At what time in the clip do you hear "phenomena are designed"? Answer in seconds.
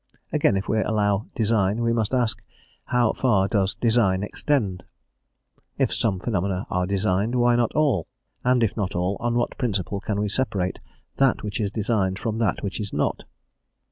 6.19-7.35